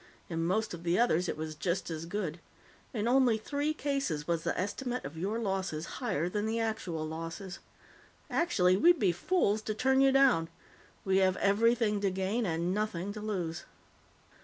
[0.29, 2.39] In most of the others, it was just as good.
[2.91, 7.59] In only three cases was the estimate of your losses higher than the actual losses.
[8.27, 10.49] Actually, we'd be fools to turn you down.
[11.05, 13.65] We have everything to gain and nothing to lose."